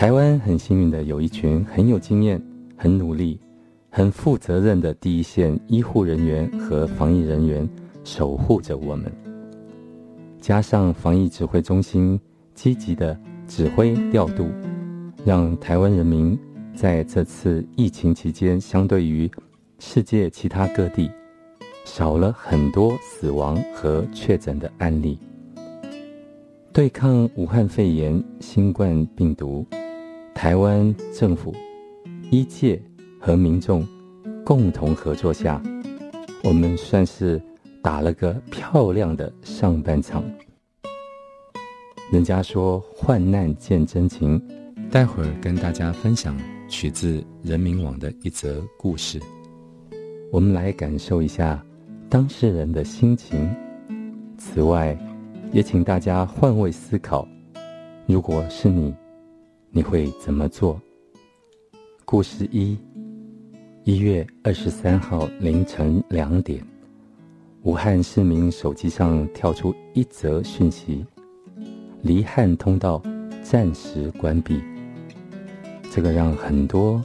[0.00, 2.42] 台湾很幸运的有一群很有经验、
[2.74, 3.38] 很努力、
[3.90, 7.68] 很负责任的第一线医护人员和防疫人员
[8.02, 9.12] 守护着我们。
[10.40, 12.18] 加上防疫指挥中心
[12.54, 13.14] 积极的
[13.46, 14.48] 指挥调度，
[15.22, 16.34] 让台湾人民
[16.74, 19.30] 在这次疫情期间，相对于
[19.80, 21.10] 世界其他各地，
[21.84, 25.18] 少了很多死亡和确诊的案例。
[26.72, 29.66] 对抗武汉肺炎新冠病毒，
[30.34, 31.54] 台湾政府、
[32.30, 32.80] 医界
[33.18, 33.86] 和民众
[34.44, 35.60] 共同合作下，
[36.42, 37.40] 我们算是
[37.82, 40.24] 打了个漂亮的上半场。
[42.10, 44.40] 人家说患难见真情，
[44.90, 46.36] 待会儿跟大家分享
[46.68, 49.20] 取自人民网的一则故事，
[50.32, 51.62] 我们来感受一下
[52.08, 53.54] 当事人的心情。
[54.38, 54.98] 此外，
[55.52, 57.28] 也请大家换位思考，
[58.06, 58.94] 如果是你，
[59.72, 60.80] 你会怎么做？
[62.04, 62.76] 故事一：
[63.84, 66.60] 一月二十三号凌晨两点，
[67.62, 71.06] 武汉市民手机上跳出一则讯息：
[72.02, 73.00] 离汉通道
[73.44, 74.60] 暂时关闭。
[75.88, 77.00] 这个让很多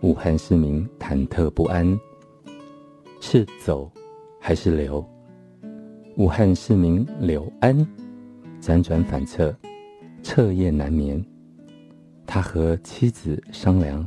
[0.00, 1.98] 武汉市民忐忑不安，
[3.20, 3.90] 是走
[4.40, 5.04] 还是留？
[6.16, 7.86] 武汉市民柳安
[8.62, 9.54] 辗转反侧，
[10.22, 11.22] 彻夜难眠。
[12.30, 14.06] 他和妻子商量，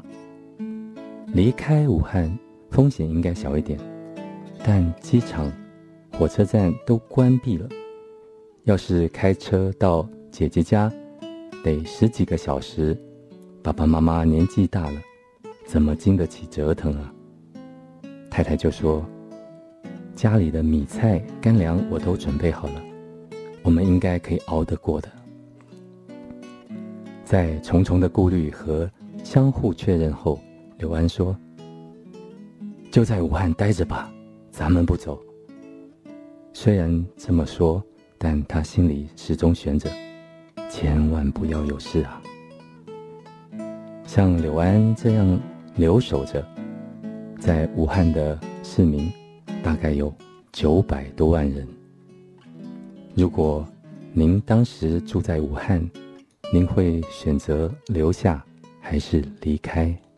[1.34, 2.32] 离开武汉
[2.70, 3.80] 风险应该小一点，
[4.64, 5.52] 但机场、
[6.14, 7.68] 火车站都关闭了，
[8.66, 10.94] 要是开车到姐姐家，
[11.64, 12.96] 得十几个小时。
[13.64, 15.02] 爸爸妈妈年纪大了，
[15.66, 17.12] 怎么经得起折腾啊？
[18.30, 19.04] 太太就说。
[20.14, 22.84] 家里的米菜干粮我都准备好了，
[23.64, 25.10] 我们应该可以熬得过的。
[27.32, 28.92] 在重重的顾虑和
[29.24, 30.38] 相互确认后，
[30.80, 31.34] 柳安说
[32.92, 34.12] ：“就在武汉待着吧，
[34.52, 35.18] 咱们不走。”
[36.52, 37.82] 虽然这么说，
[38.18, 39.90] 但他心里始终悬着，
[40.70, 42.22] 千万不要有事啊！
[44.06, 45.40] 像柳安这样
[45.78, 46.46] 留守着，
[47.40, 49.10] 在武汉的市民。
[49.64, 50.14] 大概有
[50.52, 51.66] 九百多万人。
[53.16, 53.66] 如果
[54.12, 55.90] 您当时住在武汉，
[56.54, 58.44] 您会选择留下
[58.82, 59.98] 还是离开？